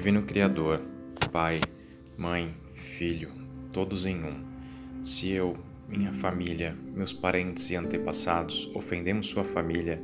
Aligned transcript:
Divino 0.00 0.22
Criador, 0.22 0.80
Pai, 1.30 1.60
Mãe, 2.16 2.54
Filho, 2.72 3.30
todos 3.70 4.06
em 4.06 4.24
um, 4.24 4.42
se 5.02 5.28
eu, 5.28 5.54
minha 5.86 6.10
família, 6.10 6.74
meus 6.94 7.12
parentes 7.12 7.68
e 7.68 7.76
antepassados 7.76 8.70
ofendemos 8.74 9.26
Sua 9.26 9.44
família, 9.44 10.02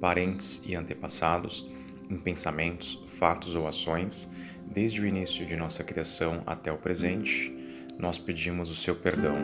parentes 0.00 0.62
e 0.64 0.76
antepassados, 0.76 1.68
em 2.08 2.16
pensamentos, 2.18 3.02
fatos 3.18 3.56
ou 3.56 3.66
ações, 3.66 4.32
desde 4.64 5.00
o 5.00 5.06
início 5.08 5.44
de 5.44 5.56
nossa 5.56 5.82
criação 5.82 6.44
até 6.46 6.70
o 6.70 6.78
presente, 6.78 7.52
nós 7.98 8.18
pedimos 8.18 8.70
o 8.70 8.76
Seu 8.76 8.94
perdão. 8.94 9.38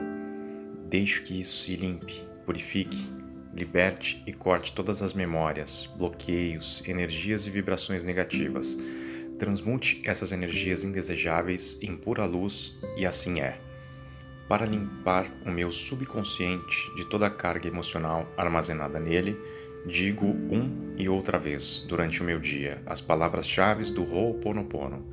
Deixe 0.89 1.21
que 1.23 1.41
isso 1.41 1.65
se 1.65 1.75
limpe, 1.75 2.23
purifique, 2.47 3.05
liberte 3.53 4.23
e 4.25 4.33
corte 4.33 4.73
todas 4.73 5.03
as 5.03 5.13
memórias, 5.13 5.93
bloqueios, 5.99 6.85
energias 6.87 7.49
e 7.49 7.51
vibrações 7.51 8.05
negativas 8.05 8.79
Transmute 9.39 10.03
essas 10.05 10.33
energias 10.33 10.83
indesejáveis 10.83 11.79
em 11.81 11.97
pura 11.97 12.27
luz 12.27 12.77
e 12.97 13.07
assim 13.07 13.41
é. 13.41 13.61
Para 14.49 14.67
limpar 14.67 15.31
o 15.47 15.51
meu 15.51 15.71
subconsciente 15.71 16.95
de 16.97 17.05
toda 17.05 17.27
a 17.27 17.31
carga 17.31 17.69
emocional 17.69 18.27
armazenada 18.37 18.99
nele, 18.99 19.39
digo 19.87 20.27
um 20.27 20.95
e 20.97 21.09
outra 21.09 21.39
vez 21.39 21.85
durante 21.89 22.21
o 22.21 22.25
meu 22.25 22.41
dia 22.41 22.83
as 22.85 23.01
palavras-chave 23.01 23.93
do 23.93 24.03
Ho'oponopono. 24.03 25.09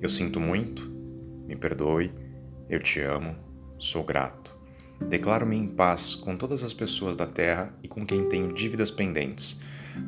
Eu 0.00 0.08
sinto 0.08 0.38
muito, 0.38 0.88
me 1.46 1.56
perdoe, 1.56 2.12
eu 2.68 2.78
te 2.78 3.00
amo, 3.00 3.34
sou 3.78 4.04
grato. 4.04 4.56
Declaro-me 5.08 5.56
em 5.56 5.66
paz 5.66 6.14
com 6.14 6.36
todas 6.36 6.62
as 6.62 6.72
pessoas 6.72 7.16
da 7.16 7.26
Terra 7.26 7.74
e 7.82 7.88
com 7.88 8.06
quem 8.06 8.28
tenho 8.28 8.52
dívidas 8.52 8.90
pendentes. 8.90 9.60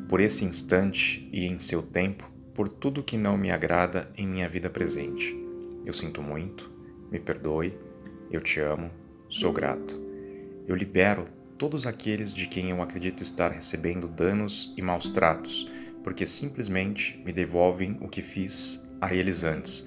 Por 0.08 0.20
esse 0.20 0.44
instante 0.44 1.28
e 1.32 1.46
em 1.46 1.58
seu 1.58 1.82
tempo, 1.82 2.35
por 2.56 2.70
tudo 2.70 3.02
que 3.02 3.18
não 3.18 3.36
me 3.36 3.50
agrada 3.50 4.10
em 4.16 4.26
minha 4.26 4.48
vida 4.48 4.70
presente. 4.70 5.36
Eu 5.84 5.92
sinto 5.92 6.22
muito, 6.22 6.70
me 7.10 7.20
perdoe, 7.20 7.78
eu 8.30 8.40
te 8.40 8.60
amo, 8.60 8.90
sou 9.28 9.52
grato. 9.52 10.00
Eu 10.66 10.74
libero 10.74 11.26
todos 11.58 11.86
aqueles 11.86 12.32
de 12.32 12.46
quem 12.46 12.70
eu 12.70 12.80
acredito 12.80 13.22
estar 13.22 13.52
recebendo 13.52 14.08
danos 14.08 14.72
e 14.74 14.80
maus 14.80 15.10
tratos, 15.10 15.70
porque 16.02 16.24
simplesmente 16.24 17.22
me 17.22 17.30
devolvem 17.30 17.98
o 18.00 18.08
que 18.08 18.22
fiz 18.22 18.88
a 19.02 19.14
eles 19.14 19.44
antes, 19.44 19.86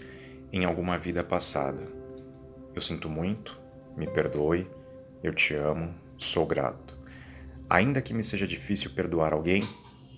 em 0.54 0.64
alguma 0.64 0.96
vida 1.00 1.24
passada. 1.24 1.88
Eu 2.76 2.84
sinto 2.84 3.10
muito, 3.10 3.60
me 3.98 4.06
perdoe, 4.06 4.68
eu 5.24 5.34
te 5.34 5.56
amo, 5.56 5.92
sou 6.20 6.46
grato. 6.46 6.96
Ainda 7.68 8.00
que 8.00 8.14
me 8.14 8.24
seja 8.24 8.46
difícil 8.46 8.92
perdoar 8.92 9.34
alguém, 9.34 9.64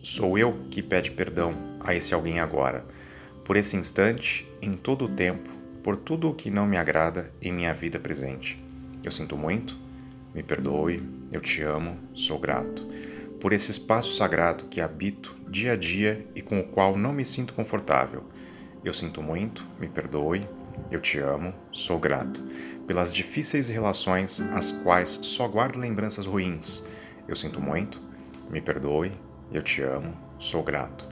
Sou 0.03 0.35
eu 0.35 0.57
que 0.71 0.81
pede 0.81 1.11
perdão 1.11 1.53
a 1.79 1.93
esse 1.93 2.11
alguém 2.11 2.39
agora, 2.39 2.83
por 3.45 3.55
esse 3.55 3.77
instante, 3.77 4.51
em 4.59 4.73
todo 4.73 5.05
o 5.05 5.07
tempo, 5.07 5.47
por 5.83 5.95
tudo 5.95 6.27
o 6.27 6.33
que 6.33 6.49
não 6.49 6.65
me 6.65 6.75
agrada 6.75 7.31
em 7.39 7.53
minha 7.53 7.71
vida 7.71 7.99
presente. 7.99 8.59
Eu 9.03 9.11
sinto 9.11 9.37
muito, 9.37 9.77
me 10.33 10.41
perdoe, 10.41 11.03
eu 11.31 11.39
te 11.39 11.61
amo, 11.61 11.99
sou 12.15 12.39
grato. 12.39 12.83
Por 13.39 13.53
esse 13.53 13.69
espaço 13.69 14.17
sagrado 14.17 14.65
que 14.65 14.81
habito 14.81 15.35
dia 15.47 15.73
a 15.73 15.75
dia 15.75 16.25
e 16.33 16.41
com 16.41 16.59
o 16.59 16.63
qual 16.63 16.97
não 16.97 17.13
me 17.13 17.23
sinto 17.23 17.53
confortável. 17.53 18.23
Eu 18.83 18.95
sinto 18.95 19.21
muito, 19.21 19.63
me 19.79 19.87
perdoe, 19.87 20.47
eu 20.89 20.99
te 20.99 21.19
amo, 21.19 21.53
sou 21.71 21.99
grato. 21.99 22.43
Pelas 22.87 23.13
difíceis 23.13 23.69
relações 23.69 24.41
às 24.51 24.71
quais 24.71 25.09
só 25.21 25.47
guardo 25.47 25.77
lembranças 25.77 26.25
ruins. 26.25 26.83
Eu 27.27 27.35
sinto 27.35 27.61
muito, 27.61 28.01
me 28.49 28.59
perdoe, 28.59 29.11
eu 29.51 29.61
te 29.61 29.81
amo, 29.81 30.15
sou 30.39 30.63
grato 30.63 31.07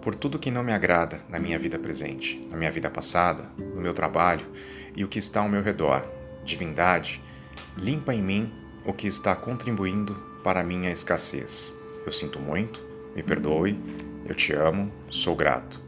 por 0.00 0.14
tudo 0.14 0.38
que 0.38 0.50
não 0.50 0.62
me 0.62 0.72
agrada 0.72 1.20
na 1.28 1.38
minha 1.38 1.58
vida 1.58 1.78
presente, 1.78 2.46
na 2.50 2.56
minha 2.56 2.70
vida 2.70 2.90
passada, 2.90 3.50
no 3.58 3.80
meu 3.80 3.92
trabalho 3.92 4.46
e 4.96 5.04
o 5.04 5.08
que 5.08 5.18
está 5.18 5.40
ao 5.40 5.48
meu 5.48 5.62
redor. 5.62 6.04
Divindade, 6.44 7.22
limpa 7.76 8.14
em 8.14 8.22
mim 8.22 8.52
o 8.84 8.92
que 8.92 9.06
está 9.06 9.36
contribuindo 9.36 10.14
para 10.42 10.60
a 10.60 10.64
minha 10.64 10.90
escassez. 10.90 11.74
Eu 12.04 12.12
sinto 12.12 12.40
muito, 12.40 12.82
me 13.14 13.22
perdoe, 13.22 13.78
eu 14.26 14.34
te 14.34 14.52
amo, 14.52 14.90
sou 15.10 15.36
grato. 15.36 15.80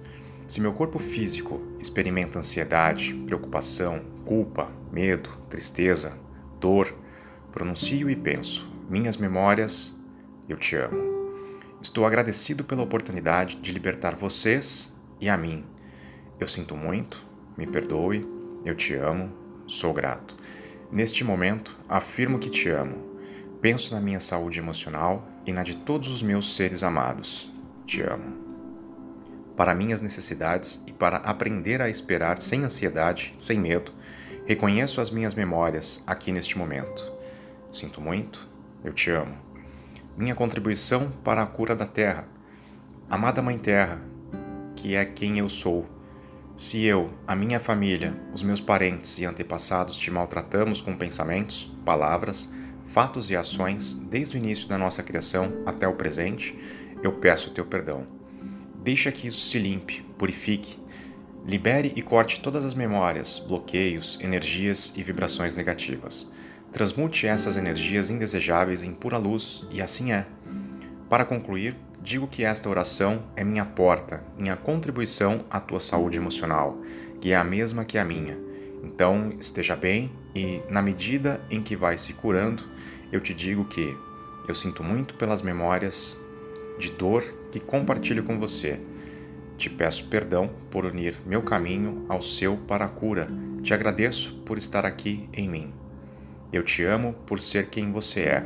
Se 0.46 0.60
meu 0.60 0.74
corpo 0.74 0.98
físico 0.98 1.62
experimenta 1.80 2.38
ansiedade, 2.38 3.14
preocupação, 3.14 4.02
culpa, 4.26 4.70
medo, 4.92 5.30
tristeza, 5.48 6.18
dor, 6.60 6.94
pronuncio 7.50 8.10
e 8.10 8.16
penso: 8.16 8.70
minhas 8.90 9.16
memórias, 9.16 9.96
eu 10.46 10.58
te 10.58 10.76
amo. 10.76 11.11
Estou 11.82 12.06
agradecido 12.06 12.62
pela 12.62 12.84
oportunidade 12.84 13.56
de 13.56 13.72
libertar 13.72 14.14
vocês 14.14 14.96
e 15.20 15.28
a 15.28 15.36
mim. 15.36 15.64
Eu 16.38 16.46
sinto 16.46 16.76
muito, 16.76 17.26
me 17.58 17.66
perdoe, 17.66 18.24
eu 18.64 18.76
te 18.76 18.94
amo, 18.94 19.32
sou 19.66 19.92
grato. 19.92 20.36
Neste 20.92 21.24
momento, 21.24 21.76
afirmo 21.88 22.38
que 22.38 22.48
te 22.48 22.68
amo. 22.68 23.18
Penso 23.60 23.92
na 23.92 24.00
minha 24.00 24.20
saúde 24.20 24.60
emocional 24.60 25.26
e 25.44 25.52
na 25.52 25.64
de 25.64 25.76
todos 25.76 26.06
os 26.06 26.22
meus 26.22 26.54
seres 26.54 26.84
amados. 26.84 27.52
Te 27.84 28.00
amo. 28.00 28.36
Para 29.56 29.74
minhas 29.74 30.00
necessidades 30.00 30.84
e 30.86 30.92
para 30.92 31.16
aprender 31.16 31.82
a 31.82 31.90
esperar 31.90 32.38
sem 32.38 32.62
ansiedade, 32.62 33.34
sem 33.36 33.58
medo, 33.58 33.92
reconheço 34.46 35.00
as 35.00 35.10
minhas 35.10 35.34
memórias 35.34 36.04
aqui 36.06 36.30
neste 36.30 36.56
momento. 36.56 37.12
Sinto 37.72 38.00
muito, 38.00 38.48
eu 38.84 38.92
te 38.92 39.10
amo 39.10 39.51
minha 40.16 40.34
contribuição 40.34 41.10
para 41.24 41.42
a 41.42 41.46
cura 41.46 41.74
da 41.74 41.86
terra. 41.86 42.26
Amada 43.08 43.42
Mãe 43.42 43.58
Terra, 43.58 44.00
que 44.76 44.94
é 44.94 45.04
quem 45.04 45.38
eu 45.38 45.48
sou, 45.48 45.86
se 46.54 46.84
eu, 46.84 47.10
a 47.26 47.34
minha 47.34 47.58
família, 47.58 48.14
os 48.32 48.42
meus 48.42 48.60
parentes 48.60 49.18
e 49.18 49.24
antepassados 49.24 49.96
te 49.96 50.10
maltratamos 50.10 50.80
com 50.82 50.94
pensamentos, 50.94 51.74
palavras, 51.84 52.52
fatos 52.84 53.30
e 53.30 53.36
ações 53.36 53.94
desde 53.94 54.36
o 54.36 54.38
início 54.38 54.68
da 54.68 54.76
nossa 54.76 55.02
criação 55.02 55.62
até 55.64 55.88
o 55.88 55.94
presente, 55.94 56.56
eu 57.02 57.12
peço 57.14 57.50
teu 57.50 57.64
perdão. 57.64 58.06
Deixa 58.76 59.10
que 59.10 59.28
isso 59.28 59.40
se 59.40 59.58
limpe, 59.58 60.02
purifique, 60.18 60.78
libere 61.46 61.92
e 61.96 62.02
corte 62.02 62.40
todas 62.40 62.64
as 62.64 62.74
memórias, 62.74 63.38
bloqueios, 63.38 64.18
energias 64.20 64.92
e 64.94 65.02
vibrações 65.02 65.54
negativas. 65.54 66.30
Transmute 66.72 67.26
essas 67.26 67.58
energias 67.58 68.08
indesejáveis 68.08 68.82
em 68.82 68.94
pura 68.94 69.18
luz, 69.18 69.62
e 69.70 69.82
assim 69.82 70.10
é. 70.12 70.26
Para 71.08 71.26
concluir, 71.26 71.76
digo 72.00 72.26
que 72.26 72.44
esta 72.44 72.68
oração 72.68 73.24
é 73.36 73.44
minha 73.44 73.64
porta, 73.64 74.24
minha 74.38 74.56
contribuição 74.56 75.44
à 75.50 75.60
tua 75.60 75.80
saúde 75.80 76.16
emocional, 76.16 76.78
que 77.20 77.32
é 77.32 77.36
a 77.36 77.44
mesma 77.44 77.84
que 77.84 77.98
a 77.98 78.04
minha. 78.04 78.38
Então, 78.82 79.34
esteja 79.38 79.76
bem 79.76 80.10
e, 80.34 80.62
na 80.70 80.80
medida 80.80 81.40
em 81.50 81.62
que 81.62 81.76
vai 81.76 81.98
se 81.98 82.14
curando, 82.14 82.64
eu 83.12 83.20
te 83.20 83.34
digo 83.34 83.66
que 83.66 83.94
eu 84.48 84.54
sinto 84.54 84.82
muito 84.82 85.14
pelas 85.14 85.42
memórias 85.42 86.18
de 86.78 86.90
dor 86.90 87.22
que 87.52 87.60
compartilho 87.60 88.24
com 88.24 88.38
você. 88.38 88.80
Te 89.58 89.68
peço 89.68 90.06
perdão 90.06 90.50
por 90.70 90.86
unir 90.86 91.14
meu 91.26 91.42
caminho 91.42 92.04
ao 92.08 92.22
seu 92.22 92.56
para 92.56 92.86
a 92.86 92.88
cura. 92.88 93.28
Te 93.62 93.74
agradeço 93.74 94.34
por 94.46 94.56
estar 94.56 94.86
aqui 94.86 95.28
em 95.32 95.48
mim. 95.48 95.81
Eu 96.52 96.62
te 96.62 96.84
amo 96.84 97.14
por 97.26 97.40
ser 97.40 97.70
quem 97.70 97.90
você 97.90 98.20
é. 98.20 98.44